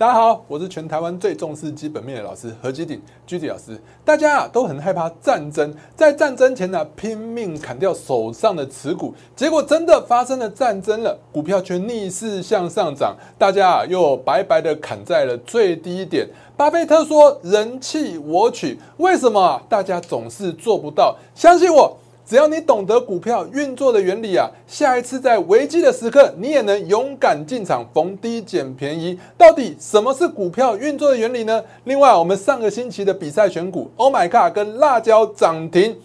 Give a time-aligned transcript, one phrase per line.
[0.00, 3.78] 大家好，我是全台湾最重视基本面的老师何基鼎居迪老师。
[4.02, 16.26] 大家啊都很害怕战争，在战争前呢拼命砍掉手上的持股，结果真的发生了战争了，股票却逆势向上涨，大家啊又白白的砍在了最低点。
[16.56, 19.60] 巴菲特说：“人气我取。”为什么？
[19.68, 21.14] 大家总是做不到？
[21.34, 21.94] 相信我。
[22.30, 29.18] 只要你懂得股票运作的原理啊，下一次在危机的时刻，你也能勇敢进场逢低捡便宜。
[29.36, 31.60] 到底什么是股票运作的原理呢？
[31.82, 35.96] 另外，我们上个星期的比赛选股，Oh my God，跟辣椒涨停，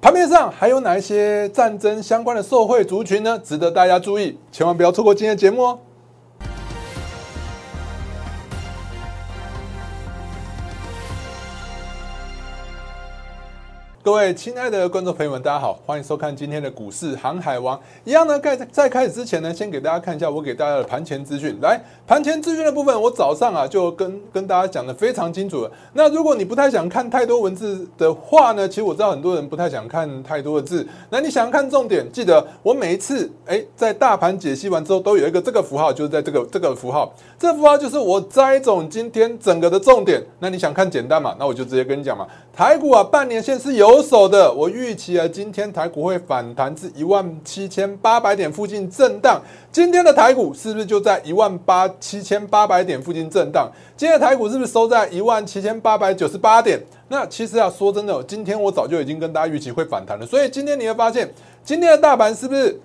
[0.00, 3.40] 盘面上还有哪一些战争相关的受惠族群呢？
[3.44, 5.78] 值得大家注意，千万不要错过今天的节目哦。
[14.08, 17.78] 各位亲爱的观众朋友们，大家好，欢迎收看今天的股市航海王。
[18.06, 21.54] 一样呢，在在开始之前呢，先给大家看一下我给大家的盘前资讯。
[21.60, 25.70] 来，盘前资讯的部分，我早上啊就跟跟大家讲的非常清楚了。
[25.92, 30.88] 那如果你不太想看太多文字的话呢，其实我知道很多人不太想看太多的字。
[31.10, 40.24] 那你想看重点，记得我每一次哎在大盘解析完之后，都有一个这个符号，就是在这个这个符号，这符号就是我摘总今天整个的重点。
[40.38, 41.36] 那你想看简单嘛？
[41.38, 42.26] 那我就直接跟你讲嘛。
[42.56, 44.52] 台股啊，半年线是有手的。
[44.52, 49.42] 我预期啊，今天台股会反弹至一万七千八百点附近震荡。
[49.72, 53.68] 今天的台股是不是就在一万八七千八百点附近震荡？
[53.96, 56.80] 今天的台股是不是收在一万七千八百九十八点？
[57.08, 60.24] 那其实啊，说真的，今天我早就已经跟大家预期会反弹了。
[60.24, 61.28] 所以今天你会发现，
[61.64, 62.78] 今天的大盘是不是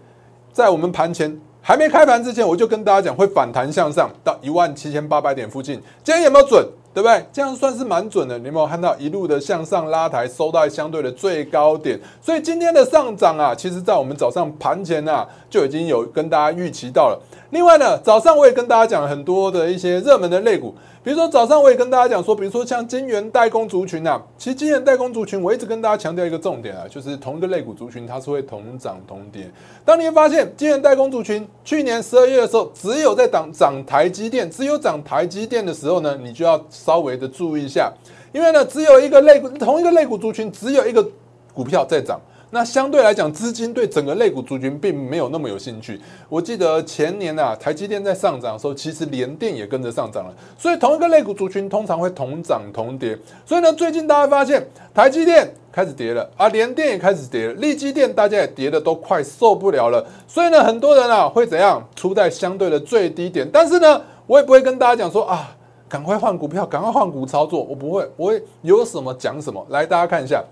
[0.52, 5.80] 在我们盘前还没开盘之前，我就跟大家讲会反弹向上到一万七千八百点附近。
[6.04, 6.68] 今天有没有准？
[6.94, 7.26] 对不对？
[7.34, 8.38] 这样算是蛮准的。
[8.38, 12.00] 你有没有看到一路的向上拉抬，收到相对的最高点？
[12.22, 17.20] 所以今天的上涨啊，其实在我们早上盘前啊，就已经有跟大家预期到了。
[17.50, 20.74] 另外呢，早上我也跟大家讲很多的一些热门的类股。
[21.04, 29.52] 比如说早上我也跟大家讲说，比如说像金元代工族群啊，其实金元代工族群，我一直跟大家强调一个重点啊，就是同一个类股族群它是会同涨同跌。
[29.84, 37.92] 当你发现金元代工族群去年十二月的时候，只有在涨涨台积电，只有涨台积电的时候呢，你就要稍微的注意一下，
[38.32, 41.06] 因为呢，只有一个类股同一个类股族群，只有一个
[41.54, 42.18] 股票在涨。
[42.54, 46.00] 那相对来讲，资金对整个类股族群并没有那么有兴趣。
[46.30, 50.32] 我记得前年啊，台积电在上涨的时候，其实联电也跟着上涨了。
[50.56, 53.18] 所以同一个类股族群通常会同涨同跌。
[53.44, 54.64] 所以呢，最近大家发现
[54.94, 60.06] 台积电开始跌了，啊，联电也开始跌了，力基电大家也跌的都快受不了了。
[60.28, 63.50] 所以呢，很多人啊会怎样出在相对的最低点？
[63.52, 65.50] 但是呢，我也不会跟大家讲说啊，
[65.90, 67.64] 赶快换股票，赶快换股操作。
[67.64, 69.66] 我不会，我会有什么讲什么。
[69.72, 70.44] 来，大家看一下。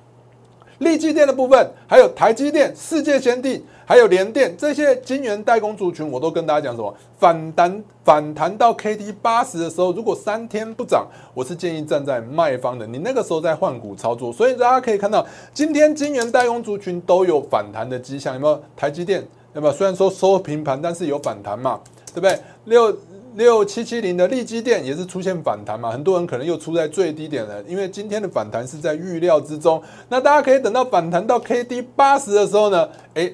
[0.81, 6.93] 立基电的部分，还有台积电、世界先进，还有联电这些晶圆代工族群，我都跟大家讲什么？
[7.19, 12.87] 反弹反弹到 K D 八十的时候，如果三天不涨，我是建议站在卖方的。
[12.87, 18.59] 你那个时候再换股操作，所以大家可以看到，今天晶圆代工族群都有反弹的迹象，有没有？
[18.75, 19.73] 台积电，有没有？
[19.73, 22.39] 虽然说收平盘，但是有反弹嘛，对不对？
[22.65, 22.97] 六。
[23.35, 29.81] 六七七零的利基电也是出现反弹嘛，很多人可能又出在最低点了，因为今天的反弹是在预料之中。
[30.09, 33.33] 那大家可以等到反弹到 K D 八十的时候呢，诶，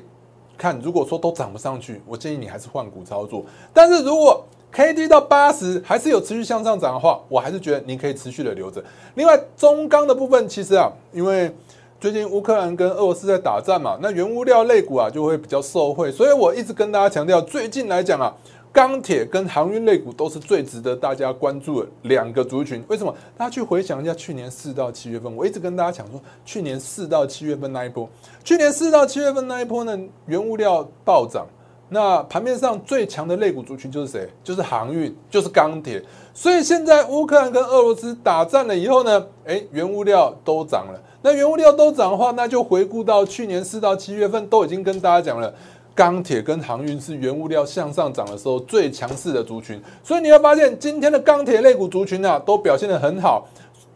[0.56, 3.44] 看如果说都涨不上去，我建议你还是换股操作。
[3.74, 8.84] 但是如果 K D 到八十还是有持续向上涨的话，我还是觉得你可以持续的留着。
[9.16, 11.52] 另外中钢的部分，其实啊，因为
[12.00, 18.32] 最近乌克兰跟俄罗斯在打战嘛，那原物料类股啊就会比较受惠，所以我一直跟大家强调，最近来讲啊。
[18.72, 22.84] 钢铁跟航运类股都是最值得大家关注的两个族群。
[22.88, 23.14] 为什么？
[23.36, 28.08] 大家去回想一下去年四到七月份，我一直跟大家讲说，去年四到七月份那一波，
[28.44, 31.48] 去年四到七月份那一波呢，原物料暴涨，
[31.90, 34.30] 那盘面上最强的类股族群就是谁？
[34.44, 36.04] 就是航运，就是钢铁。
[36.34, 41.02] 所以现在乌克兰跟俄罗斯打战了以后呢，诶，原物料都涨了。
[41.24, 45.52] 那原物料都涨的话，那就回顾到去年四到七月份，都已经跟大家讲了。
[45.98, 53.48] 钢铁跟航运是原物料向上涨的时候最强势的族群，所以你会发现今天的钢铁类股族群啊都表现的很好。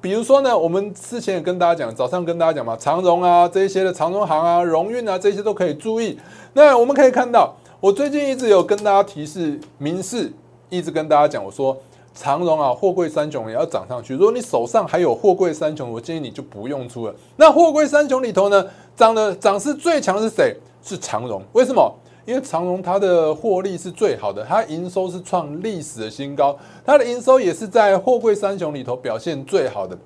[0.02, 6.18] 比如说呢，我们之前也跟大家讲，早上跟大家讲嘛，长荣啊这一些的长荣行啊、荣运啊这些都可以注意。
[6.54, 10.34] 那我们可以看到，我最近一直有跟大家提示，明示
[10.70, 11.78] 一直跟大家讲，我说
[12.16, 14.16] 长荣啊、货柜三雄也要涨上去。
[14.16, 17.14] 如果你手上还有货柜三雄，我建议你就不用出了。
[17.36, 18.66] 那货柜三雄里头呢，
[18.96, 20.58] 涨的涨势最强是谁？
[20.82, 21.94] 是长荣，为什么？
[22.24, 26.56] 因为长荣它的获利是最好的，它营收是创历史的新高，
[26.86, 29.98] 它的营收也是在货柜三雄里头表现最好的，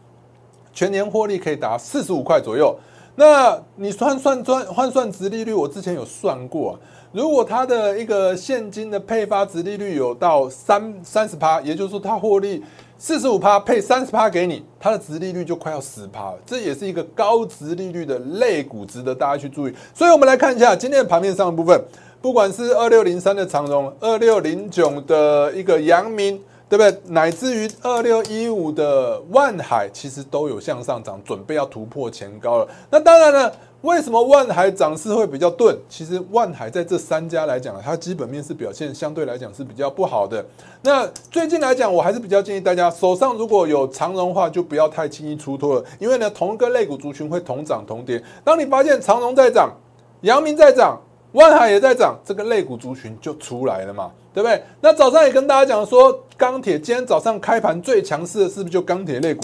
[0.73, 2.73] 全年获利可以达四十五块左右。
[3.17, 6.79] 那你算算算换算值利率，我之前有算过。
[7.11, 12.61] 如果它的一个现金的配发值利率有到三三十趴，也就是说它获利
[12.97, 16.37] 四十五趴配三十趴给你，它的值利率就快要十趴了。
[16.45, 19.73] 这也是一个高值利率的类股，值得大家去注意。
[19.93, 21.79] 所以我们来看一下今天的盘面上的部分，
[22.21, 26.41] 不管是二六零三的长荣，二六零九的一个阳明。
[26.67, 26.99] 对不对？
[27.13, 32.67] 乃至于二六一五的万海，其实都有向上涨，准备要突破前高了。
[32.89, 35.75] 那当然了，为什么万海涨势会比较钝？
[35.87, 40.43] 其实万海在这三家来讲，它基本面是表现相对来讲是比较不好的。
[40.81, 48.23] 那最近来讲，我还是比较建议大家手上如果有长荣话，就不要太轻易出脱了，因为呢，同一个类股族群会同涨同跌。
[48.43, 49.71] 当你发现长荣在涨，
[50.21, 50.99] 阳明在涨。
[51.33, 54.63] 万海也在涨，这个类股族群就出来了嘛，对不对？
[54.79, 59.41] 那早上也跟大家讲说，钢铁今天早上开盘最强势的是不是就钢铁类股？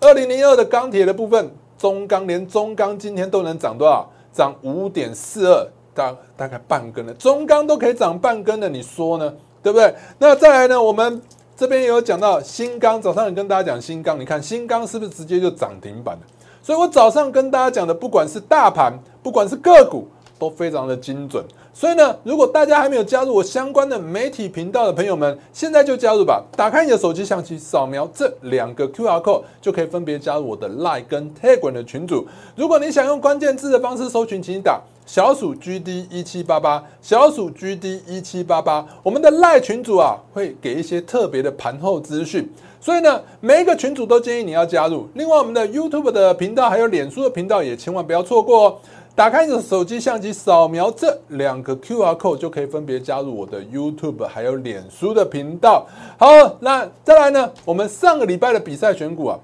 [0.00, 1.50] 二零零二的钢铁的部分，
[1.84, 4.10] 中钢连中钢今天都能涨多少？
[4.32, 7.12] 涨五点四二，大大概半根了。
[7.12, 9.30] 中钢都可以涨半根了，你说呢？
[9.62, 9.94] 对不对？
[10.18, 10.82] 那再来呢？
[10.82, 11.20] 我们
[11.54, 16.22] 这边也有讲到新钢，早上也跟大家讲新钢，你看新钢是不是直接就涨停板了？
[16.62, 20.08] 所以我早上跟大家讲的，不管是大盘，不管是个股。
[20.38, 21.42] 都非常的精准，
[21.72, 26.42] 所以呢，如果大家还没有加入我相关的媒体频道的朋友们，现在就加入吧！
[26.56, 32.26] 打开你的手机相机，扫描这两个 Q R code，就可以分别加入我的 Line 跟 Tag 的群组。
[32.56, 38.86] 如果你想用关键字的方式搜群，请打小鼠 G D 一七八八，小鼠 G D 一七八八。
[39.02, 45.06] 我们的 Line 群组啊，会给一些特别的盘后资讯，所以呢，每一个群组都建议你要加入。
[45.14, 48.76] 另外，我们的 YouTube 的频道还有脸书的频道也千万不要错过哦。
[49.16, 55.86] 打开你的手机相机，扫描这两个 Q R code 就可以分别加入我的 YouTube 还有脸书的频道。
[56.18, 56.26] 好，
[56.58, 57.48] 那再来呢？
[57.64, 59.38] 我们上个礼拜的比赛选股啊，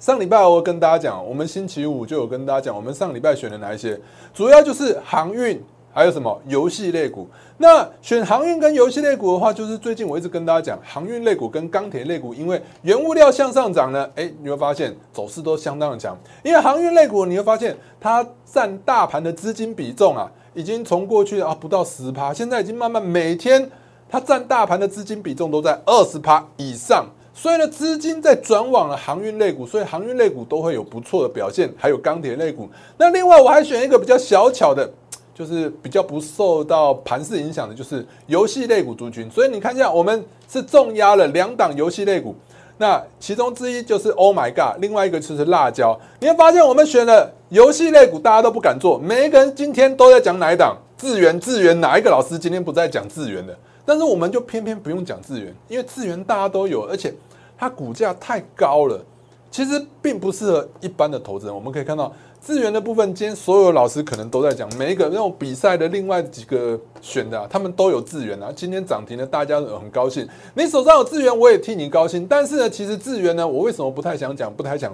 [0.00, 3.96] 上礼拜我跟大家讲，我们星期五就有跟大家讲，我们上礼拜选了哪一些，
[4.34, 5.62] 主要就是航运。
[5.92, 7.28] 还有什么游戏类股？
[7.58, 16.16] 那选航运跟游戏类股的话，就是最近我一直跟大家讲，航运类股跟钢铁类股，因为原物料向上涨呢，哎，你会发现走势都相当的强。
[16.42, 23.68] 因为航运类股，你会发现它占大盘的资金比重啊，已经从过去啊不到十趴，现在已经慢慢每天
[24.08, 27.04] 它占大盘的资金比重都在二十趴以上，
[27.34, 31.70] 所以呢，资金在转往了航运类股，所以航运类股都会有不错的表现。
[31.76, 34.90] 还有钢铁类股，那另外我还选一个比较小巧的。
[35.34, 39.30] 就是比较不受到盘势影响的，就是游戏类股族群。
[39.30, 42.34] 所以你看一下，我们是重压了两档游戏类股，
[42.76, 45.98] 那其中之一就是 Oh my God，另外一个就是辣椒。
[46.20, 48.98] 你会发现，我们选了游戏类股，大家都不敢做。
[48.98, 50.76] 每一个人今天都在讲哪一档？
[50.98, 53.56] 智源，智源，哪一个老师今天不在讲智源的？
[53.86, 57.14] 但是我们就偏偏不用讲智源，因为智源大家都有，而且
[57.56, 59.02] 它股价太高了，
[59.50, 61.54] 其实并不适合一般的投资人。
[61.54, 62.12] 我们可以看到。
[62.40, 68.50] 资源的部分，今天所有老师可能都在讲，每一个那种比赛的另外几个选的，他们都有资源啊。
[68.56, 70.26] 今天涨停的，大家很高兴。
[70.54, 72.26] 你手上有资源，我也替你高兴。
[72.26, 74.90] 但是呢，其实资源呢，我为什么不太想讲，不太想，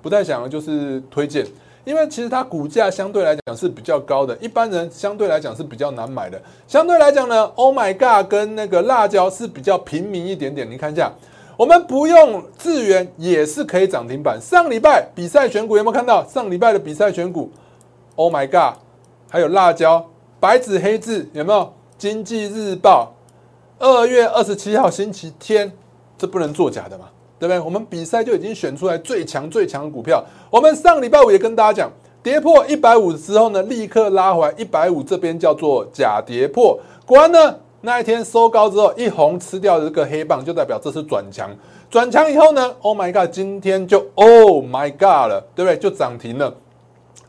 [0.00, 1.44] 不太想就是推荐？
[1.84, 6.40] 因为其实它股价相对来讲是比较高的，一般人相对来讲是比较难买的。
[6.68, 10.70] 相对来讲呢，Oh my God，跟那个辣椒是比较平民一点点。
[10.70, 11.12] 你看一下。
[11.56, 14.38] 我们不用资源也是可以涨停板。
[14.40, 16.22] 上礼拜比赛选股有没有看到？
[16.26, 17.50] 上礼拜的比赛选股
[18.14, 18.78] ，Oh my god！
[19.30, 20.06] 还有辣椒，
[20.38, 21.72] 白纸黑字有没有？
[21.96, 23.14] 经济日报
[23.78, 25.72] 二月二十七号星期天，
[26.18, 27.06] 这不能作假的嘛？
[27.38, 27.58] 对不对？
[27.58, 30.22] 我们比赛就已经选出来最强最强的股票。
[30.50, 31.90] 我们上礼拜五也跟大家讲，
[32.22, 36.78] 跌破一百五之后呢，立刻拉回来一百五，这边叫做假跌破。
[37.06, 37.56] 果然呢？
[37.86, 41.48] 那一天收高之后，一红吃掉这个黑棒，就代表这是转强。
[41.88, 43.32] 转强以后呢？Oh my god！
[43.32, 45.78] 今天就 Oh my god 了，对不对？
[45.78, 46.50] 就涨停了，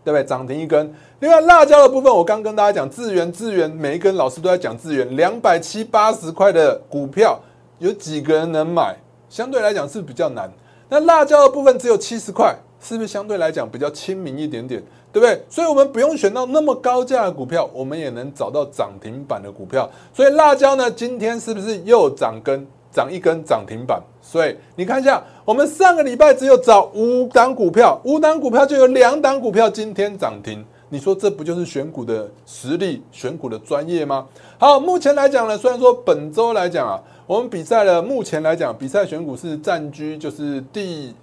[0.04, 0.24] 对不对？
[0.24, 0.92] 涨停一根。
[1.20, 7.40] 另外辣椒的部分，我刚跟大家讲，资源资源，每一根老师都在讲资源，两百七八十块的股票，
[7.78, 8.98] 有几个人能买？
[9.30, 10.52] 相对来讲是比较难。
[10.90, 14.82] 那辣椒的部分只有七十块，是不是相对来讲比较亲民一点点？
[15.12, 15.42] 对不对？
[15.50, 19.90] 所以，我们不用选到那么高价的股票，我们也能找到涨停板的股票。
[20.14, 24.00] 所以，辣椒呢，今天是不是又涨根，涨一根涨停板？
[24.22, 30.64] 所以，你看一下，我们上个礼拜只有找五档股票，五档股票就有两档股票今天涨停。
[30.90, 34.26] 你说这不就是选股的实力、选股的专业吗？
[34.58, 41.14] 好，目前来讲呢，虽然说本周来讲啊，我们比赛了，目前来讲，比赛选股是占据就是第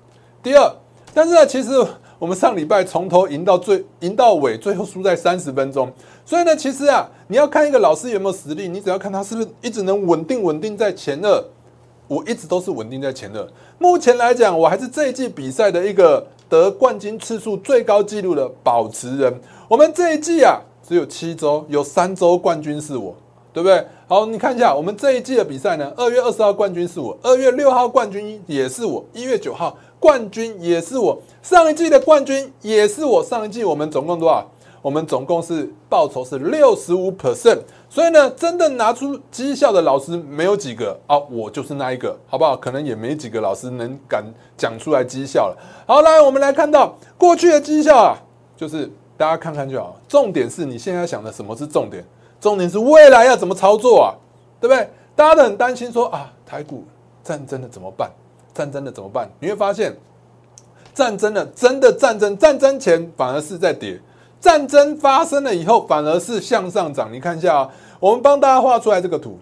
[0.43, 0.71] 第二，
[1.15, 1.71] 但是呢，其实。
[2.17, 5.93] 我们上礼拜从头赢到最赢到尾，最后输在三十分钟。
[6.25, 11.45] 所以呢，其实啊，你要看一个老师有没有实力，你只要看他是不是一直能稳定稳定在前二。
[12.07, 13.47] 我一直都是稳定在前二。
[13.79, 19.39] 目前来讲，我还是这一季比赛的一个得冠军次数最高纪录的保持人。
[19.69, 23.15] 我们这一季啊，只有七周，有三周冠军是我，
[23.53, 23.85] 对不对？
[24.07, 33.25] 好，你看一下我们这一季的比赛呢，二月二十号冠军是我，二月六号冠军也是我，一月九号冠军也是我，上一季的冠军也是我。
[33.25, 34.47] 上一季我们总共多少？
[34.83, 42.55] 我们总共是报酬是六十五 percent，所以呢，真的拿出绩效的老师没有几个啊，我就是那一个，好不好？
[42.55, 44.23] 可能也没几个老师能敢
[44.59, 45.57] 讲出来绩效了。
[45.87, 48.19] 好，来我们来看到过去的绩效啊，
[48.59, 49.99] 就是大家看看就好。
[50.07, 52.05] 重点是你现在想的什么是重点？
[52.39, 54.13] 重点是未来要怎么操作啊，
[54.61, 54.87] 对不对？
[55.17, 56.85] 大家都很担心说啊，台股
[57.23, 58.11] 战争了怎么办？
[58.55, 59.29] 战争了怎么办？
[59.41, 59.95] 你会发现，
[60.95, 64.01] 战争了真的战争，战争前反而是在跌。
[64.41, 67.13] 战争发生了以后，反而是向上涨。
[67.13, 69.39] 你看一下啊，我们帮大家画出来这个图，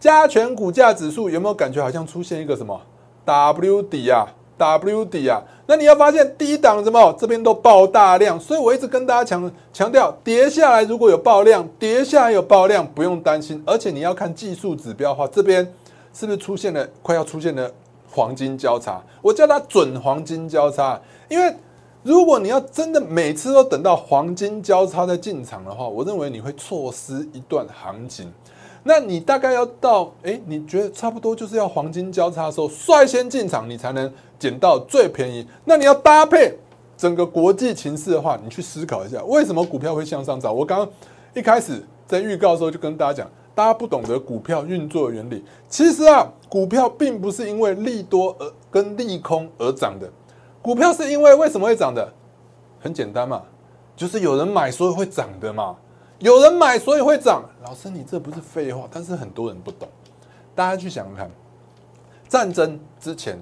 [0.00, 2.80] 加权股价指数有没有感觉好像出现一个什么
[3.24, 4.26] W 底啊
[4.58, 5.40] ？W 底啊？
[5.68, 13.62] 那你要发现低档什么这边都爆大量，所以我一直跟大家强强调，跌下来如果有爆量，跌下来有爆量，不用担心。
[13.64, 15.64] 而且你要看技术指标的话，这边
[16.12, 17.70] 是不是出现了快要出现了
[18.16, 19.02] 黄金交叉？
[19.20, 21.54] 我叫它准黄金交叉，因为。
[22.02, 28.32] 如果你要真的每次都等到黄金交叉再进场的话，我认为你会错失一段行情。
[28.84, 35.44] 那你大概要到哎，你觉得差不多就是要黄金交叉的时候率先进场，你才能捡到最便宜。
[35.64, 36.54] 那你要搭配
[36.96, 40.54] 整个国际情势的话，你去思考一下，为什么股票会向上涨？
[40.54, 40.88] 我刚刚
[41.34, 45.42] 一开始在预告的时候就跟大家讲，大家不懂得股票运作原理。
[45.66, 50.06] 其实啊，股票并不是因为利多而跟利空而涨的。
[50.60, 52.06] 股票是因为为什么会涨的？
[52.78, 53.42] 很简单嘛，
[53.96, 55.74] 就是有人买，所以会涨的嘛。
[56.18, 57.42] 有人买，所以会涨。
[57.64, 58.86] 老师，你这不是废话？
[58.92, 59.88] 但是很多人不懂。
[60.54, 61.30] 大家去想想看，
[62.28, 63.38] 战争之前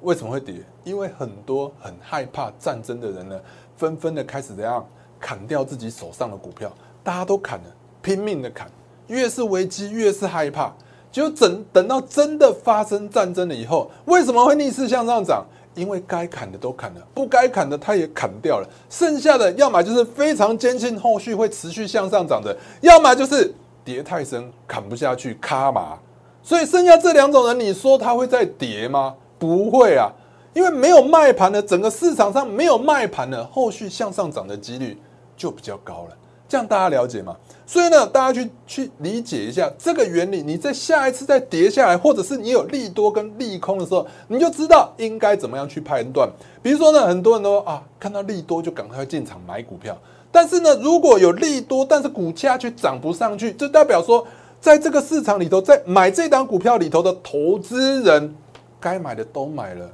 [0.00, 0.64] 为什么会跌？
[0.82, 3.38] 因为很多很害怕战争的人呢，
[3.76, 4.82] 纷纷的开始怎样
[5.20, 6.72] 砍掉自己手上的股票，
[7.04, 7.66] 大家都砍了，
[8.00, 8.66] 拼命的砍。
[9.08, 10.72] 越是危机，越是害怕。
[11.10, 15.44] 就等等到真的发生战争了以后，为什么会逆势向上涨？
[15.74, 25.98] 因为该砍的都砍了，不该砍的他也砍掉了，剩下的要么就是非常坚信后续会持续向上涨的，要么就是跌太深砍不下去卡嘛。
[26.42, 29.14] 所以剩下这两种人，你说他会再跌吗？
[29.38, 30.10] 不会啊，
[30.52, 35.00] 因为没有卖盘的，整个市场上没有卖盘的，后续向上涨的几率
[35.36, 36.16] 就比较高了。
[36.48, 37.36] 这样大家了解吗？
[37.66, 40.42] 所以呢，大家去去理解一下这个原理。
[40.42, 46.26] 你在下一次再跌下来，或者是你有利多跟利空的时候，你就知道应该怎么样去判断。
[46.62, 49.94] 比如说呢，很多人都啊看到利多就赶快进场买股票，
[50.32, 54.26] 但是呢，如果有利多，但是股价却涨不上去，就代表说，
[54.58, 58.34] 在这个市场里头，在买这档股票里头的投资人，
[58.80, 59.90] 该买的都买了，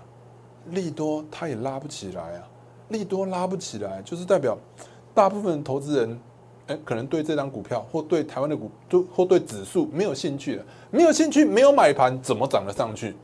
[0.70, 2.46] 利多他也拉不起来啊，
[2.90, 4.56] 利多拉不起来，就是代表
[5.12, 6.16] 大部分投资人。
[6.66, 13.14] 哎，可能对这张股票或对台湾的股，就或对指数没有兴趣了，没有兴趣，没有买盘，怎么涨得上去？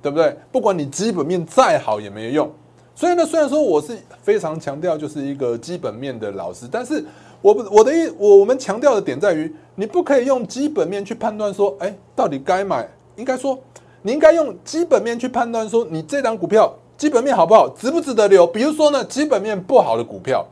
[0.00, 0.34] 对不对？
[0.50, 2.50] 不管你基本面再好也没用。
[2.94, 7.04] 所以呢，虽然说我是非常强调就是一个基本面的老师，但是
[7.42, 12.88] 我我的意我我们强调的点在于，你不可以用基本面去判断说，哎，到底该买？
[13.16, 13.58] 应该说，
[14.00, 18.46] 你应该用基本面去判断说，你这张股票基本面好不好，值不值得留？
[18.46, 20.46] 比如说呢，基本面不好的股票，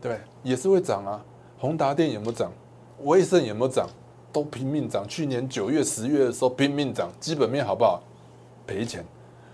[0.00, 0.18] 对？
[0.44, 1.20] 也是会涨啊。
[1.58, 2.52] 宏达电有没有涨？
[3.02, 3.88] 威盛有没有涨？
[4.32, 5.06] 都拼命涨。
[5.08, 8.02] 去年九月、十月的时候拼命涨，基本面好不好？
[8.66, 9.04] 赔钱。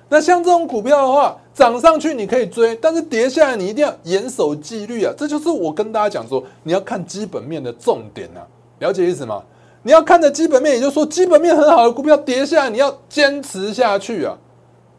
[0.09, 5.14] 那像这种股票的话，涨上去你可以追，但是跌下来你一定要严守纪律啊！
[5.16, 8.40] 这就是我跟大家讲说，你要看基本面的重点呐，
[8.80, 9.42] 了解意思吗？
[9.83, 14.37] 你要看的基本面，也就是说基本面很好的股票跌下来，你要坚持下去啊，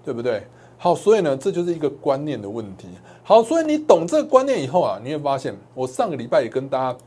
[0.06, 0.48] 对不对？
[0.78, 2.88] 好，所以呢，这就是一个观念的问题。
[3.32, 6.98] 好，所以你懂这个观念以后啊，你会发现，我上个礼拜也跟大家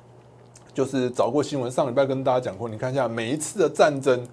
[0.73, 4.27] 就是找过新闻，上礼拜跟大家讲过，你看一下每一次的战争，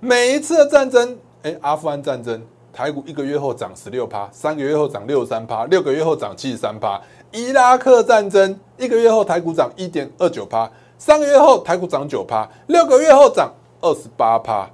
[0.00, 2.40] 每一次的战争，哎，阿富汗战争，
[2.72, 6.98] 台股一个月后涨十六趴，三个月后涨六十三趴，六个月后涨七十三趴，
[7.30, 14.70] 伊拉克战争一个月后台股涨一点二九趴，三个月后台股涨九趴，六个月后涨二十八趴，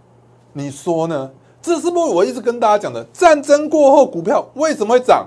[0.53, 1.33] 你说呢？
[1.61, 5.27] 这是不是我一直跟大家讲的，战争过后股票为什么会涨？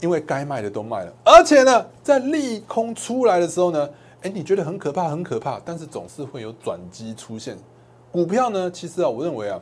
[0.00, 3.88] 因为该卖的都卖了，而且呢，在利空出来的时候呢，
[4.22, 7.58] 哎，你觉得很可怕，很可怕，但是总是会有转机出现。
[8.12, 9.58] 股票呢，其实啊，我认为啊，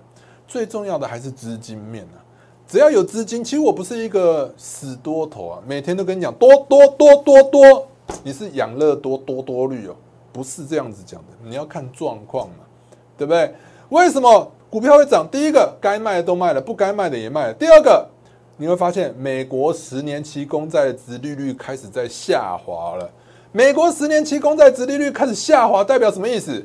[0.46, 2.20] 最重要的还是资金面啊。
[2.68, 7.88] 只要有资金，其实我不是一个死多头啊，每天都跟你讲多多多多多，
[8.22, 9.96] 你是养乐多多多率哦，
[10.32, 12.56] 不是这样子讲的，你要看状况嘛，
[13.16, 13.54] 对不对？
[13.88, 15.26] 为什么股票会涨？
[15.30, 17.54] 第一个，该卖的都卖了，不该卖的也卖了。
[17.54, 18.06] 第二个。
[18.58, 23.10] 你会发现美国十年期公债的殖利率开始在下滑了。
[23.52, 26.64] 美国十年期公债殖利率开始下滑，代表什么意思？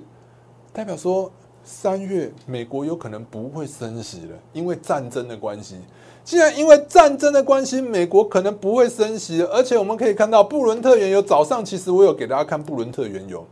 [0.73, 1.31] 代表说
[1.63, 5.75] 三月美国有可能不会升息了，因为战争的关系。
[6.23, 13.45] 既然因为战争的关系，美国可能不会升息，而且我们可以看到布伦特原油早上，其实我有给大家看布伦特原油。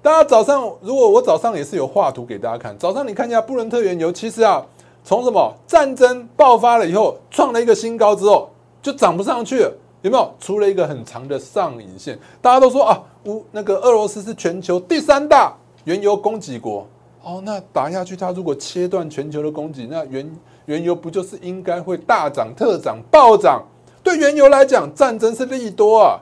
[0.00, 4.64] 大家早上如果我早上也是有画图给大家看，早上你看一下布伦特原油，其实啊，
[5.04, 8.50] 从什么战争爆发了以后，创了一个新高之后，
[8.82, 9.60] 就涨不上去，
[10.02, 10.30] 有没有？
[10.38, 16.86] 出了一个很长的上影线，大家都说啊，乌那个俄罗斯是全球第三大原油供给国，
[17.22, 20.36] 哦，那打下去，它如果切断全球的供给，那原
[20.66, 23.64] 原油不就是应该会大涨特涨暴涨？
[24.02, 26.20] 对原油来讲，战争是利多啊。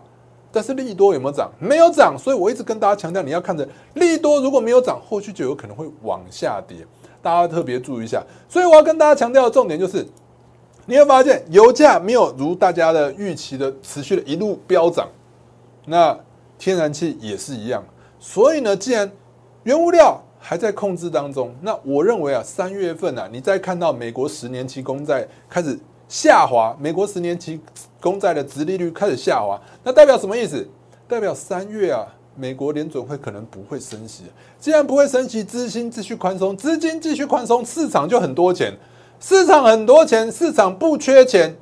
[0.52, 1.50] 但是利多有没有涨？
[1.58, 6.78] 没有涨，所以我一直跟大家强调，你要看着利多如果没有涨，后续就有可能会往下跌，
[7.26, 8.24] 大家特别注意一下。
[8.48, 10.06] 所以我要跟大家强调的重点就是，
[10.86, 15.08] 你会发现油价没有如大家的预期的持续的一路飙涨，
[15.86, 16.16] 那
[16.56, 17.82] 天然气也是一样。
[18.20, 19.10] 所以呢，既然
[19.64, 25.76] 原物料还在控制当中，那我认为啊，三月份啊，你再看到美国十年期公债开始
[26.08, 27.60] 下滑，美国十年期
[28.00, 30.64] 公债的殖利率开始下滑，那代表什么意思？
[31.08, 32.06] 代表三月啊，
[32.36, 34.24] 美国联准会可能不会升息。
[34.60, 38.76] 既然不会升息，资金继续宽松，资金继续宽松，市场就很多钱，
[39.18, 41.56] 市场很多钱，市场不缺钱，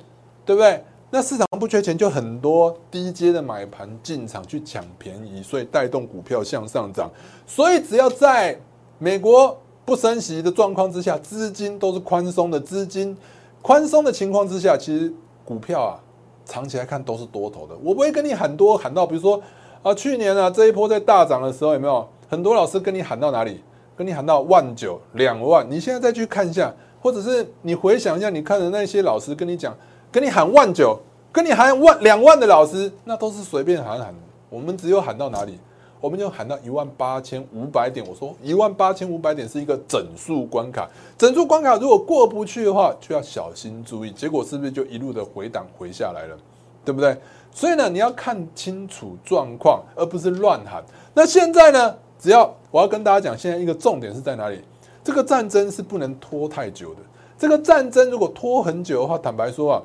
[0.44, 0.84] 对不对？
[1.10, 7.08] 那市场不缺钱，就很多低阶的买盘进场去抢便宜，所以带动股票向上涨。
[7.46, 8.58] 所以只要在
[8.98, 13.16] 美国不升息的状况之下，资金都是宽松的，资金
[13.62, 15.12] 宽松的情况之下，其实
[15.44, 16.00] 股票啊，
[16.44, 17.76] 长期来看都是多头的。
[17.80, 19.40] 我不会跟你喊多喊到，比如说
[19.84, 23.60] 啊，去年啊这一波在大涨的时候，有没有很多老师跟你喊到哪里？
[23.94, 25.64] 跟你喊到万九、两万。
[25.70, 29.76] 你现在再去看一下，或者是你回想一下，你看的那些老师跟你讲，
[30.10, 30.98] 跟你喊万九，
[31.30, 34.14] 跟你喊万两万的老师，那都是随便喊喊。
[34.48, 35.58] 我们只有喊到哪里？
[36.00, 40.88] 我们就喊到一万八千五百点，我说一万八千五百点是一个整数关卡，
[41.18, 44.10] 整数关卡如果过不去的话，就要小心注意。
[44.10, 46.36] 结果是不是就一路的回档回下来了，
[46.84, 47.16] 对不对？
[47.54, 50.84] 所以呢，你要看清楚状况，而不是乱喊。
[51.14, 54.60] 那现在呢，只要我要跟大家讲，现在一个重点是在哪里？
[55.04, 57.00] 这个战争是不能拖太久的。
[57.38, 59.82] 这个战争如果拖很久的话，坦白说啊。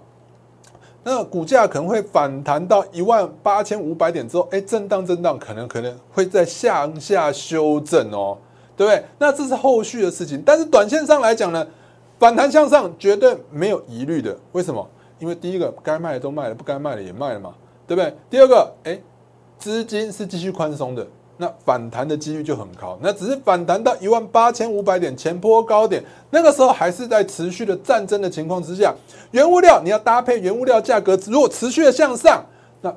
[1.04, 8.38] 那股价可能会反弹到一万八千五百点之后，哎，震荡震荡，可能可能会在向下修正哦，
[8.76, 9.04] 对不对？
[9.18, 10.42] 那这是后续的事情。
[10.46, 11.66] 但是短线上来讲呢，
[12.18, 14.36] 反弹向上绝对没有疑虑的。
[14.52, 14.86] 为什么？
[15.20, 17.54] 因为第一个该卖的都卖了，不该卖的也卖了嘛，
[17.86, 18.14] 对不对？
[18.30, 19.00] 第二个，哎，
[19.58, 21.06] 资金是继续宽松的。
[21.42, 28.94] 那反弹的几率就很高，那只是反弹到一万八千五百点前坡高点，那个时候还是在持续的战争的情况之下，
[29.32, 32.46] 原物料你要搭配原物料价格，如果持续的向上，
[32.82, 32.94] 那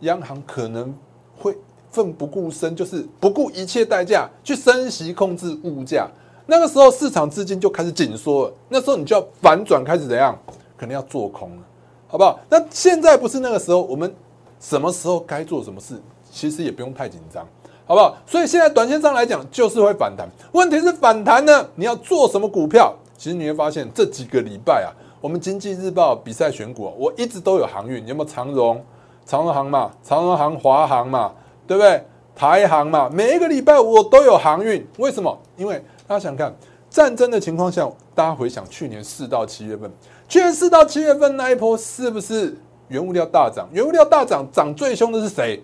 [0.00, 0.92] 央行可能
[1.38, 1.56] 会
[1.92, 6.08] 奋不顾身，就是不顾一切代价去升息控制物价，
[6.46, 10.36] 那个时候市场资金就开始紧缩了，那时候你就要反转开始怎样，
[10.84, 11.62] 可能要做空了，
[12.06, 12.38] 好不好？
[12.50, 14.14] 那现在不是那个时候，我们
[14.60, 15.94] 什么时候该做什么事，
[16.30, 17.42] 其实也不用太紧张。
[17.86, 18.14] 好不好？
[18.26, 20.28] 所以现在短线上来讲，就是会反弹。
[20.52, 22.94] 问题是反弹呢，你要做什么股票？
[23.16, 24.92] 其实你会发现这几个礼拜啊，
[25.22, 28.84] 我们经济日报比赛选股，我一直都有航运，有没有长荣、
[29.24, 31.32] 长荣航嘛、长荣航、华航嘛，
[31.66, 32.04] 对不对？
[32.36, 34.86] 台航嘛，每一个礼拜我都有航运。
[34.98, 35.38] 为什么？
[35.56, 36.54] 因为大家想看
[36.94, 39.90] 战争的情况下，大家回想去年四到七月份，
[40.28, 43.68] 去年四到七月份那一波是不是原物料大涨？
[43.72, 45.60] 原物料大涨，涨最凶的是谁？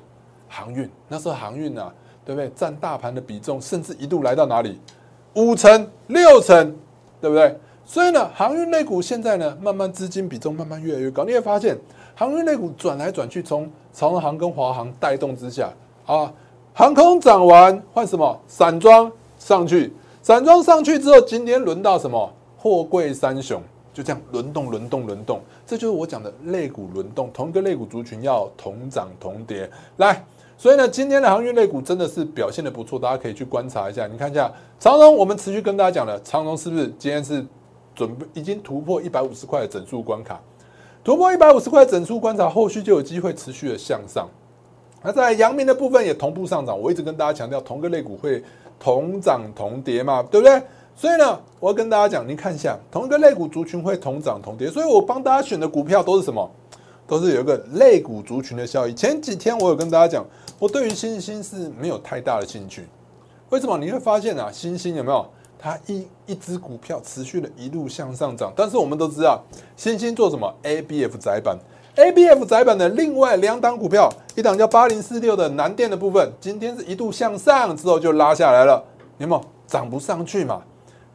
[0.48, 0.90] 航运。
[1.06, 1.94] 那时候航运啊。
[2.22, 2.48] 对不对？
[2.54, 4.78] 占大盘的比重甚至一度来到哪里？
[5.34, 6.76] 五成、六成，
[7.20, 7.58] 对不对？
[7.84, 11.24] 所以呢，航运类股现在呢，慢慢资金比重慢慢越来越高。
[11.24, 11.76] 你会发现，
[12.14, 15.72] 航运类股转来转去，从长航跟华航带动之下
[16.06, 16.32] 啊，
[16.74, 18.38] 航空涨完换什么？
[18.46, 22.32] 散装上去，散装上去之后，今天轮到什么？
[22.58, 25.40] 货柜三雄，就这样轮动、轮动、轮动。
[25.66, 29.70] 这就是我讲的类股轮动，同一个类股族群要同涨同跌。
[29.96, 30.24] 来。
[30.58, 34.06] 所以呢，今天的航运类股真的是表现的不错，大家可以去观察一下。
[34.06, 37.42] 你看一下长荣，我们持续跟大家讲了，长荣是不是今天是
[37.94, 40.38] 准备已经突破一百五十块的整数关卡？
[41.02, 44.28] 突破一百五十块整数关卡，后续就有机会持续的向上。
[45.02, 46.78] 那在阳明的部分也同步上涨。
[46.78, 48.44] 我一直跟大家强调，同个肋骨会
[48.80, 50.60] 同涨同跌嘛，对不对？
[50.96, 54.68] 所以呢，我要跟大家讲，您看一下，同一个类股族群会同涨同跌。
[54.68, 56.50] 所以我帮大家选的股票都是什么？
[57.06, 58.94] 都是有一个类股族群的效益。
[58.94, 60.24] 前几天我有跟大家讲，
[60.58, 62.86] 我对于新兴是没有太大的兴趣。
[63.48, 63.76] 为什么？
[63.78, 65.26] 你会发现啊，新兴有没有
[65.58, 68.52] 它一一只股票持续的一路向上涨。
[68.54, 69.42] 但是我们都知道，
[69.76, 71.58] 新兴做什么？A B F 窄板
[71.96, 78.82] ，A B F 窄板的另外两档股票，一档叫八零四六的南电的部分，今天是一度向上之后就拉下来了，
[79.18, 80.62] 有没有涨不上去嘛？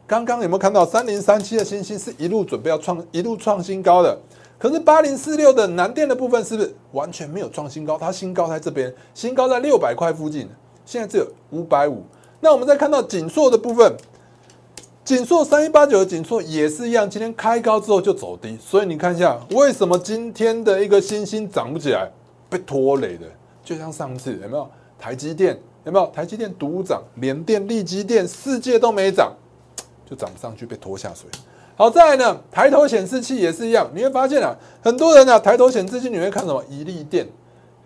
[0.06, 4.16] 刚刚有没有看到三零三七的星星是一路准备要创一路创新高的？
[4.58, 7.98] 可是八零四六的南电的部分是不是完全没有创新高？
[7.98, 10.48] 它新高在这边，新高在六百块附近，
[10.84, 12.02] 现在只有五百五。
[12.40, 13.92] 那我们再看到锦硕的部分，
[15.06, 22.10] 锦硕三一八九的锦硕也是一样，今天开高之后就走低，所以你看一下为什么今天的一个新兴涨不起来，
[22.50, 23.24] 被拖累的，
[23.62, 29.32] 就像上次有没有台积电有没有台积电独涨，联电、力积电、世界都没涨，
[30.10, 31.30] 就涨不上去，被拖下水。
[31.76, 36.60] 好，再来呢，抬头显示器也是一样，你会发现啊，很多人啊，抬头显示器你会看什么？
[36.68, 37.24] 一利电，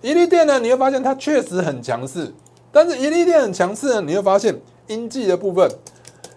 [0.01, 2.33] 一利电呢，你会发现它确实很强势，
[2.73, 5.71] 但是一利电很强势呢，你会发现阴记的部分，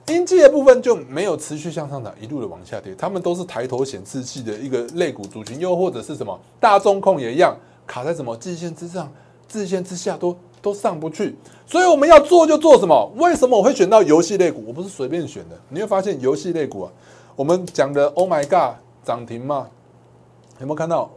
[0.08, 2.94] 阴记的部分就没有持续向上涨，一路的往下跌。
[2.96, 7.56] 他们都是抬头显示器的一个类股族群，又或者是什么大中控也一样，
[7.88, 9.10] 卡在什么季线之上、
[9.48, 11.36] 季线之下都都上不去。
[11.66, 13.12] 所以我们要做就做什么？
[13.16, 14.64] 为什么我会选到游戏类股？
[14.68, 16.92] 我不是随便选的，你会发现游戏类股啊。
[17.36, 19.68] 我们讲的 Oh my God 涨停嘛？
[20.60, 21.10] 有没有看到？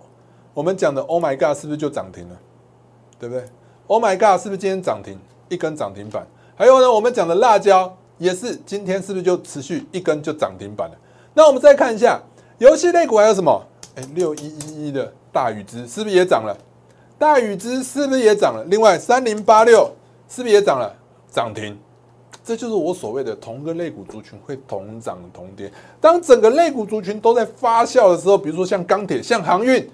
[0.55, 2.37] 我们讲的 Oh my God 是不是就涨停了？
[3.18, 3.44] 对不对
[3.88, 5.18] ？Oh my God 是不是今天涨停
[5.49, 6.27] 一根涨停板？
[6.55, 10.96] 还有呢，我们讲的辣椒也是今天是不是就持续一根就涨停板了？
[11.35, 12.20] 那我们再看一下
[12.59, 13.62] 游戏类股还有什么？
[13.94, 16.57] 哎，六一一一的大禹之是不是也涨了？
[17.18, 18.64] 大禹之是不是也涨了？
[18.68, 19.90] 另外三零八六
[20.29, 20.94] 是不是也涨了？
[21.31, 21.79] 涨停。
[22.44, 25.72] 这就是我所谓的同个类股族群会同涨同跌。
[26.00, 29.85] 当整个类股族群都在发酵的时候，比如说像钢铁、像航运，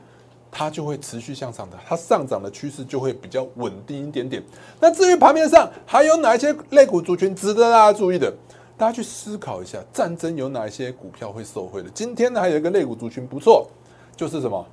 [0.55, 4.43] 它就会持续向上的，它上涨的趋势就会比较稳定一点点。
[4.79, 8.31] 那至于盘面上还有哪一些类股族群值得大家注意的，
[8.77, 11.89] 大家去思考一下，战争有哪一些股票会受惠的？
[11.95, 13.67] 今天呢，还有一个类股族群不错，
[14.15, 14.65] 就是什么？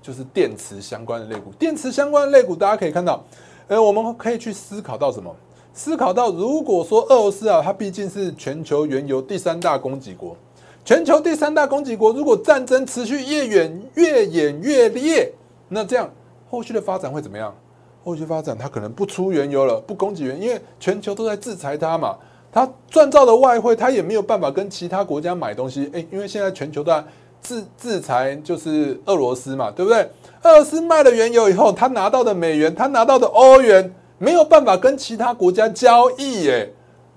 [0.00, 1.52] 就是电池相关的类股。
[1.58, 3.22] 电池相关的类股，大家可以看到，
[3.68, 5.34] 呃，我们可以去思考到什么？
[5.74, 10.34] 思考到，如果说俄罗斯啊，它毕竟是全球原油第三大供给国，
[10.86, 15.32] 全球第三大供给国，如果战争持续越远越演越烈，
[15.68, 16.08] 那这样
[16.48, 17.52] 后续的发展会怎么样？
[18.04, 22.16] 后续发展它可能不出原油了，不供给原，因为全球都在制裁它嘛，
[22.52, 27.04] 它赚到的外汇，它也没有办法跟其他国家买东西，诶，因为现在全球都在
[27.42, 30.08] 制制裁，就是俄罗斯嘛，对不对？
[30.42, 33.92] 俄罗斯卖了原油以后，他拿到的美元，他拿到的欧元。
[34.18, 36.72] 没有办法跟其他国家交易诶，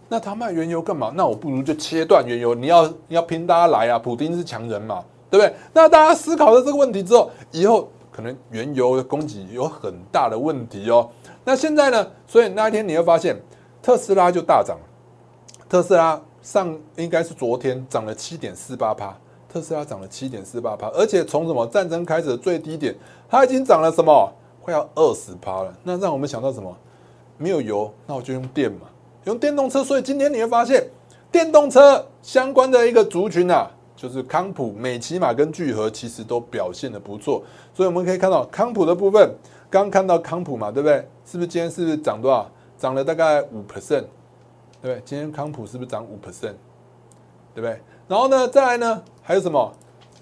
[0.10, 1.14] 那他卖原油干嘛？
[1.16, 2.54] 那我不如就切断原油。
[2.54, 5.56] 你要你要拼大家来啊，普京是强人嘛，对不对？
[5.72, 11.10] 那大家思考了这个问题之后，以后可能原油的供给有很大的问题哦。
[11.46, 12.06] 那现在呢？
[12.28, 13.40] 所以那一天你会发现
[13.82, 14.78] 特斯拉就大涨，
[15.70, 19.16] 特斯拉上应该是昨天涨了七点四八趴，
[19.48, 22.96] 特斯拉涨了七点四八趴，而且从什么战争开始的最低点，
[23.30, 24.32] 它已经涨了什么？
[24.62, 25.74] 快要二十趴了。
[25.84, 26.76] 那让我们想到什么？
[27.38, 28.82] 没有油，那我就用电嘛，
[29.30, 29.84] 用电动车。
[29.84, 30.84] 所以今天你会发现，
[31.32, 37.44] 电动车相关的一个族群啊，就是康普、美骑马跟聚合，其实都表现的不错。
[37.74, 39.32] 所以我们可以看到康普的部分，
[39.70, 41.08] 刚看到康普嘛，对不对？
[41.26, 42.50] 是不是今天是不是涨多少？
[42.78, 44.06] 涨了大概五 percent，
[44.82, 45.02] 对不对？
[45.06, 46.56] 今天康普是不是涨五 percent？
[47.54, 47.80] 对不对？
[48.08, 49.72] 然后呢，再来呢，还有什么？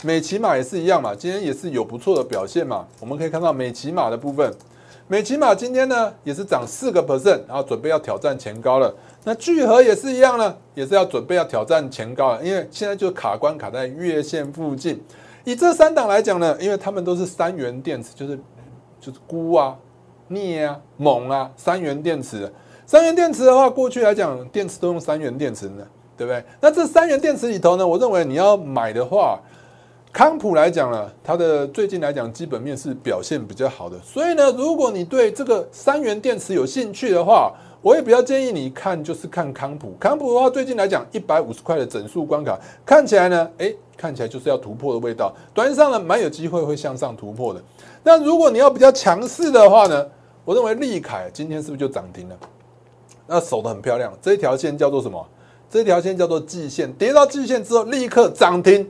[0.03, 2.85] 美骑马也是一样嘛，今天也是有不错的表现嘛。
[2.99, 4.51] 我们可以看到美骑马的部分。
[5.09, 8.93] 美骑马今天呢也是涨四个 percent，然后准备要挑战前高了。
[9.23, 15.01] 那聚合也是一样呢，也是要准备要挑战前高了，因为现在就卡关卡在月线附近。
[15.45, 18.37] 以这三档来讲呢，因为他们都是三元电池，就是
[18.99, 19.77] 就是钴啊、
[20.27, 22.51] 镍啊、锰啊，三元电池。
[22.85, 26.43] 三元电池的话，过去来讲电池都用三元电池呢，对不对？
[26.59, 29.39] 那这三元电池里头呢，我认为你要买的话。
[30.17, 37.53] 康普来讲呢，它的最近来讲基本面是表现比较好的，所以呢，如果你对这个三元电池有兴趣的话，
[37.83, 39.93] 我也比较建议你看，就是看康普。
[39.99, 47.61] 康普的话，最近来讲一百五十块的整数关卡，看起来呢，哎，看起来就是要突破的味道，短上呢蛮有机会会向上突破的。
[48.01, 50.03] 那如果你要比较强势的话呢，
[50.43, 52.35] 我认为利凯今天是不是就涨停了？
[53.27, 55.23] 那守的很漂亮，这一条线叫做什么？
[55.69, 58.89] 这条线叫做季线，跌到季线之后立刻涨停。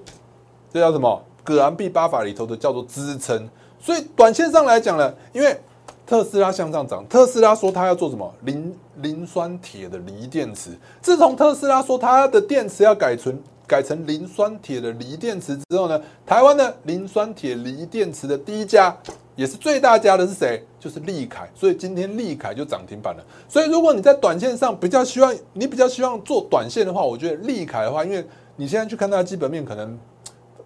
[0.74, 1.22] 这叫什么？
[1.44, 3.48] 葛兰碧八法里头的叫做支撑。
[3.80, 5.58] 所以短线上来讲呢，因为
[6.06, 8.34] 特斯拉向上涨，特斯拉说它要做什么？
[8.44, 10.72] 磷磷酸铁的锂电池。
[11.02, 18.96] 自从特斯拉说它的电池要改成改成磷酸铁的锂电池之后呢，台湾的磷酸铁锂电池的第一家
[19.36, 20.66] 也是最大家的是谁？
[20.80, 23.24] 就是利凯，所以今天利凯就涨停板了。
[23.48, 28.26] 所以如果你在短线上比较希望，你比较希望做短线的话，我觉得利凯的话，因为
[28.56, 29.98] 你现在去看它的基本面，可能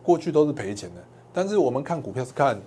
[0.03, 1.01] 过去都是赔钱的，
[1.33, 2.59] 但是我们看股票是看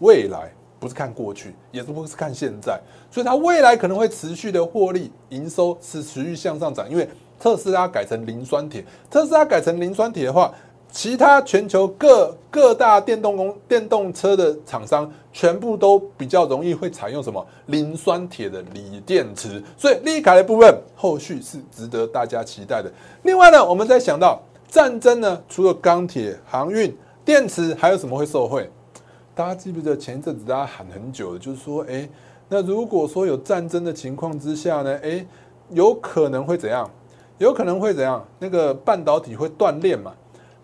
[0.00, 0.50] 未来。
[0.80, 6.88] 不是看过去，也是不是看现在，所以它未来可能会持续的获利，营收是持续向上涨。
[6.88, 7.06] 因为
[7.38, 10.50] 特斯拉改成磷酸铁，特斯拉改成磷酸铁的话，
[10.90, 22.90] 其他全球各各大电动工电动车的厂商全部都比较容易会采用什么磷酸铁的锂电池，所以利凯的部分后续是值得大家期待的。
[23.24, 28.70] 另外呢，我们在想到战争呢，除了钢铁、航运、电池，还有什么会受惠？
[29.34, 32.08] 大家记不记得前一阵子大家喊很久的，就是说，哎，
[32.48, 35.26] 那如果说有战争的情况之下呢，哎，
[35.70, 36.88] 有可能会怎样？
[37.38, 38.24] 有可能会怎样？
[38.38, 40.12] 那个半导体会断裂嘛？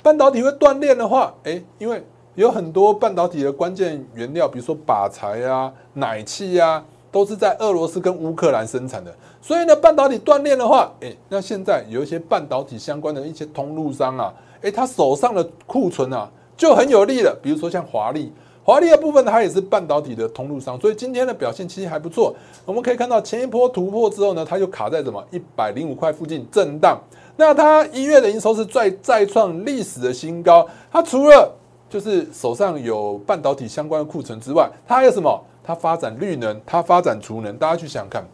[0.04, 2.00] 半导体会断裂的话，哎，因为
[2.36, 9.14] 有很多半导体的关键原料，比如说靶材啊、奶气啊，都是在俄罗斯跟乌克兰生产的。
[9.40, 17.38] 所以呢，半导体断裂的话，哎，那现在有一些半导体相关的一些通路商啊，哎，他手上的库存啊就很有利了。
[17.42, 18.32] 比如说像华丽。
[18.64, 22.34] 华丽的部分，它也是半导体的通路商，所以今天的表现其实还不错。
[22.64, 27.00] 我们可以看到前一波突破之后呢，它就卡在什么一百零五块附近震荡。
[27.36, 30.66] 那它一月的营收是再再创历史的新高。
[30.90, 31.48] 它除了
[31.88, 35.40] 就是手上有半导体相关的库存之外，它还有什么？
[35.66, 37.56] 它发展绿能，它发展储能。
[37.56, 38.24] 大家去想看，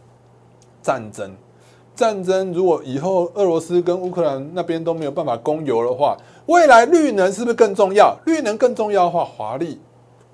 [0.83, 1.35] 战争，
[1.95, 6.15] 战争如果以后俄罗斯跟乌克兰那边都没有办法供油的话，
[6.45, 8.15] 未来绿能是不是更重要？
[8.27, 9.81] 绿能更重要的话，华丽。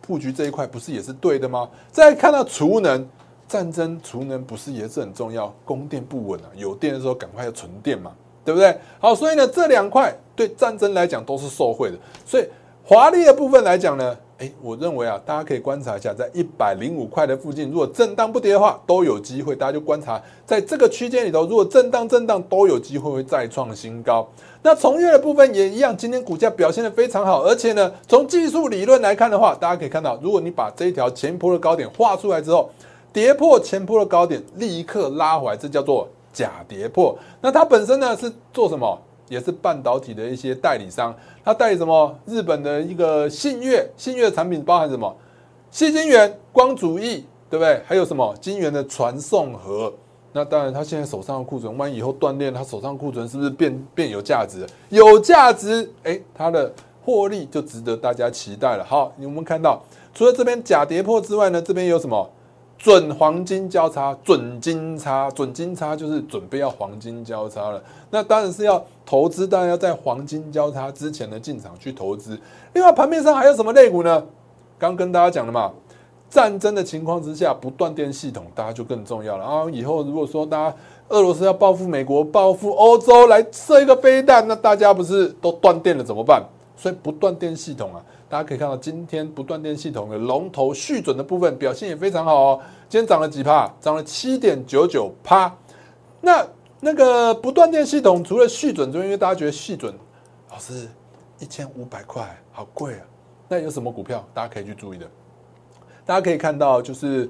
[0.02, 1.70] 布局这一块不是也是对的吗？
[1.90, 3.08] 再看到储能
[3.48, 5.54] 战争，储能不是也是很重要？
[5.64, 8.12] 供电不稳啊，有电的时候赶快要存电嘛，
[8.44, 8.78] 对不对？
[9.00, 11.98] 好，所以呢，这两块对战争来讲都是受惠的。
[12.26, 12.46] 所以
[12.84, 14.18] 华丽的部分来讲呢。
[14.40, 19.54] 哎，我认为啊，大家可以观察一下，在一百零五块的附近，如果震荡不跌的话，都有机会。
[19.54, 24.26] 大家就观察在这个区间里头，如果震荡震荡，都有机会会再创新高。
[24.64, 32.70] 那从月的部分也一样，今天股价表现的非常好，而且呢，从技术理论来看的话，大家可以看到，如果你把这一条前坡的高点画出来之后，
[33.12, 37.14] 跌破前坡的高点，立刻拉回来，这叫做假跌破。
[37.42, 38.98] 那它本身呢是做什么？
[39.30, 41.16] 也是半导体的一些代理商，
[41.46, 42.14] 他代理什么？
[42.26, 45.16] 日本的一个信越，信越的产品包含什么？
[45.72, 47.82] 细晶圆、光主义，对不对？
[47.86, 49.94] 还有什么晶圆的传送盒？
[50.34, 54.66] 那当然，他现在手上的库存，万一以后断裂，他手上库存是不是变变有价值？
[54.90, 56.72] 有价值，哎，他的
[57.04, 58.84] 获利就值得大家期待了。
[58.84, 59.82] 好，我们看到
[60.14, 62.30] 除了这边假跌破之外呢，这边有什么？
[62.80, 67.84] 准黄金交叉，准金叉，准金叉就是准备要黄金交叉了。
[68.10, 72.40] 那当然是要投资，当然要在黄金交叉之前的进场去投资。
[72.72, 74.24] 另外，盘面上还有什么类股呢？
[74.78, 75.74] 刚跟大家讲了嘛，
[76.30, 79.44] 战争的情况之下，不断电系统大家就更重要了。
[79.44, 80.76] 然后以后如果说大家
[81.10, 86.42] 俄罗斯要报复美国、报复欧洲来射一个飞弹，那大家不是都断电了怎么办？
[86.78, 88.02] 所以不断电系统啊。
[88.30, 92.62] 大家可以看到，今天不断电系统的龙头续准的部分表现也非常好哦。
[92.88, 93.74] 今天涨了几帕？
[93.82, 95.52] 涨了七点九九帕。
[96.22, 96.46] 那
[96.80, 99.92] 那个不断电系统除了续准之外，因为大家觉得续准
[100.52, 100.88] 老师
[101.40, 103.02] 一千五百块好贵啊。
[103.48, 105.10] 那有什么股票大家可以去注意的？
[106.06, 107.28] 大家可以看到，就是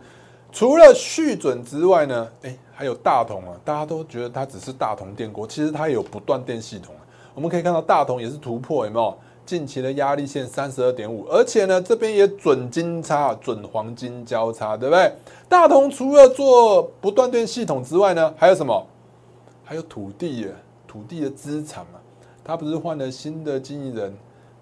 [0.52, 3.58] 除了续准之外呢，哎，还有大同啊。
[3.64, 6.94] 大家都觉得它只是大同电锅，其实它有不断电系统。
[7.34, 9.18] 我们可以看到大同也是突破，有没有？
[9.50, 15.12] 近期的压力线三十二点五，而且呢，这边也准金叉、准黄金交叉，对不对？
[15.50, 18.86] 大同除了做不断电系统之外呢，还有什么？
[19.64, 20.54] 还有土地耶，
[20.88, 22.00] 土地的资产嘛。
[22.44, 24.14] 他不是换了新的经营人，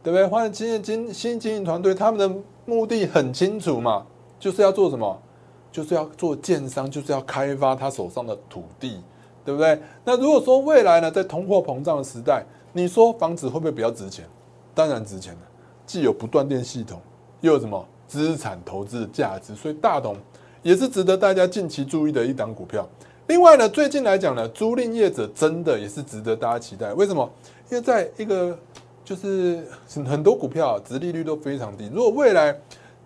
[0.01, 0.25] 对不对？
[0.25, 2.33] 换了新的经新经营团队，他们的
[2.65, 4.05] 目的很清楚嘛，
[4.39, 5.21] 就是要做什么？
[5.69, 9.01] 就是要做建商，就是要开发他手上的土地，
[9.43, 9.77] 对不对？
[10.05, 14.25] 那如果说未来呢，在通货膨胀的时代，你说房子会不会比较值钱？
[14.77, 15.39] 当然值钱了，
[15.87, 17.01] 既有不断电系统，
[17.41, 20.15] 又有什么资产投资的价值，所以大同
[20.61, 22.87] 也是值得大家近期注意的一档股票。
[23.25, 26.93] 另外呢，最近来讲呢，租赁业者真的也是值得大家期待。
[26.93, 27.27] 为什么？
[27.71, 28.55] 因为在一个
[29.03, 29.65] 就是
[30.05, 32.55] 很多股票殖利率都非常低，如果未来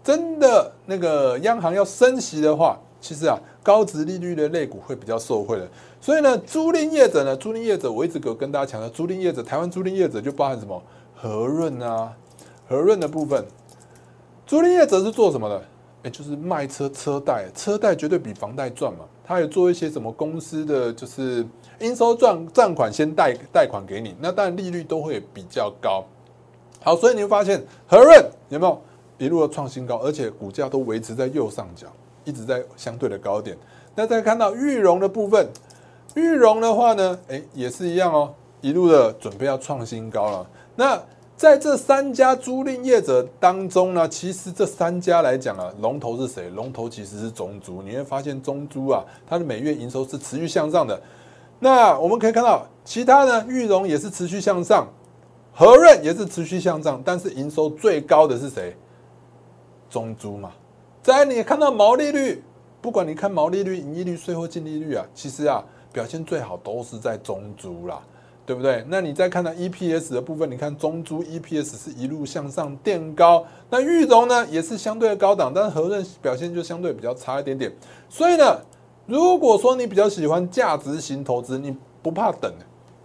[0.03, 5.65] 真的那个央行要升息的话，其实啊，高值利率的类股会比较受惠的。
[6.01, 10.84] 所以呢，租赁业者呢，租赁业者我一直有跟大家强调，租赁业者，台湾租赁业者就包含什么？
[11.21, 12.12] 和润啊，
[12.67, 13.45] 和润的部分，
[14.47, 15.62] 租赁业则是做什么的？
[16.01, 19.05] 哎，就是卖车车贷，车贷绝对比房贷赚嘛。
[19.23, 21.45] 他也做一些什么公司的，就是
[21.79, 26.03] 应收账账款先贷贷款给你，那当然利率都会比较高。
[26.81, 28.81] 好，所以你会发现和润有没有？
[29.19, 31.86] 一路的创新高，而且股价都维持在右上角，
[32.23, 33.55] 一直在相对的高点。
[33.93, 35.47] 那再看到玉荣的部分，
[36.15, 40.49] 玉荣的话呢，哎，也是一样哦，一路的准备要创新高了。
[40.75, 41.01] 那
[41.36, 46.49] 在这三家租赁业者当中呢，其实这三家来讲啊，龙头是谁？
[46.51, 47.81] 龙头其实是中租。
[47.81, 51.01] 你会发现中租啊，它的每月营收是持续向上的。
[51.60, 54.88] 那我们可以看到，其他呢，玉荣也是持续向上，
[55.51, 58.75] 和润也是持续向上，但是营收最高的是谁？
[59.89, 60.51] 中租嘛。
[61.01, 62.43] 再你看到毛利率，
[62.81, 67.99] 不管你看毛利率、盈利率、税后净利率啊，其实啊，表现最好都是在中租啦。
[68.52, 68.84] 对不对？
[68.90, 77.72] 那你再看到 EPS 的部分，你看中珠 EPS 是一路向上垫高，那玉荣呢也是相对的高档，但是和润表现就相对比较差一点点。
[78.10, 78.60] 所以呢，
[79.06, 82.52] 如果说你比较喜欢价值型投资，你不怕等，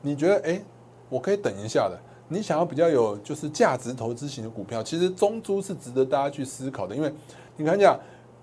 [0.02, 0.60] 你觉得哎，
[1.08, 1.96] 我可以等一下的。
[2.26, 7.14] 你想要比较有就是价值投资型的股票，其实中珠是值得大家去思考的，因为
[7.56, 7.96] 你看一下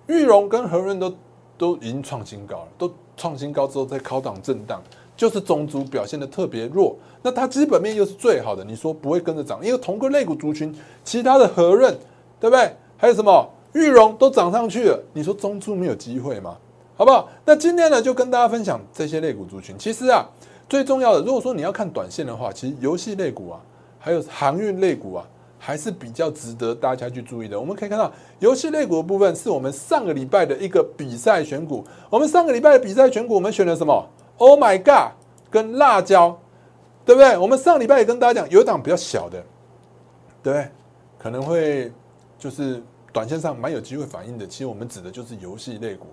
[0.08, 1.14] 玉荣跟和润都
[1.58, 4.82] 都已经创新高了，都创新高之后在高档震荡。
[5.16, 9.60] 就是中族表现的特别弱，那它基本面又是最好的，你说不会跟着涨？
[9.64, 10.74] 因为同个类股族群，
[11.04, 11.96] 其他的和润，
[12.40, 12.76] 对不对？
[12.98, 16.58] 还有什么玉荣都涨上去了，你说中租没有机会吗？
[16.96, 17.28] 好不好？
[17.46, 19.76] 那今天呢，就跟大家分享这些类股族群。
[19.78, 20.26] 其实啊，
[20.70, 23.60] 最重要的，如果说你要看短线的话，其实游戏类股啊，
[24.00, 25.26] 还有航运类股啊，
[25.58, 27.60] 还是比较值得大家去注意的。
[27.60, 31.84] 我们可以看到，游戏类股的部分是我们上个礼拜的一个比赛选股。
[32.10, 35.14] 我们上个礼拜的比赛选股，我们选了什么？Oh my god，
[35.50, 36.38] 跟辣椒，
[37.06, 37.38] 对不对？
[37.38, 39.44] 我们上礼拜也跟大家讲，有一档比较小的，
[40.42, 40.68] 对不对？
[41.18, 41.92] 可能会
[42.38, 44.46] 就是短线上蛮有机会反应的。
[44.46, 46.08] 其实我们指的就是游戏类股，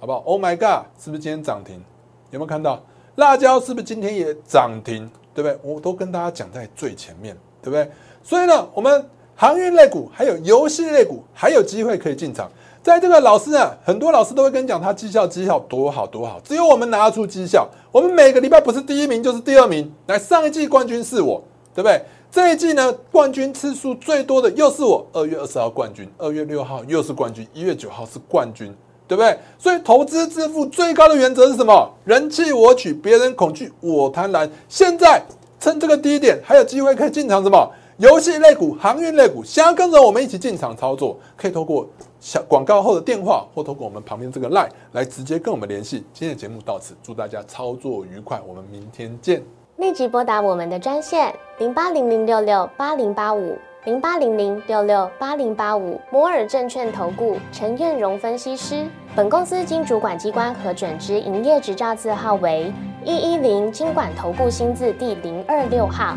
[0.00, 1.82] 好不好？Oh my god，是不是今天涨停？
[2.30, 2.82] 有没有看到
[3.16, 3.60] 辣椒？
[3.60, 5.10] 是不是今天也涨停？
[5.34, 5.58] 对不对？
[5.62, 7.90] 我都跟大家讲在最前面，对不对？
[8.22, 12.50] 所以呢，我们航运类股还有游戏类股还有机会可以进场。
[12.84, 17.66] 在这个老师啊，很多老师都会跟你讲他绩效绩效多好多好，只有我们拿出绩效。
[17.90, 19.90] 我们每个礼拜不是第一名就是第二名。
[20.06, 21.42] 来，上一季冠军是我，
[21.74, 22.04] 对不对？
[22.30, 25.06] 这一季呢，冠军次数最多的又是我。
[25.14, 28.70] 二月二十号冠军，二月六号又是冠军，一月九号是冠军，
[29.08, 29.34] 对不对？
[29.58, 31.90] 所以投资致富最高的原则是什么？
[32.04, 34.46] 人气我取，别人恐惧我贪婪。
[34.68, 35.22] 现在
[35.58, 37.66] 趁这个低点，还有机会可以进场什么？
[37.98, 41.86] 游戏类股、航运类股，想要跟着我们一起进场操作，可以透过。
[42.18, 45.98] 小广告后的电话，或通过我们旁边这个 line 来直接跟我们联系。
[46.14, 49.42] 今天的节目到此，祝大家操作愉快，我们明天见。
[49.76, 58.86] 立即拨打我们的专线零八零零六六八零八五零八零零六六八零八五摩尔证券投顾陈彦荣分析师。
[59.14, 62.72] 本公司经主管机关核准之营业执照字号为
[63.04, 66.16] 一一零金管投顾新字第零二六号。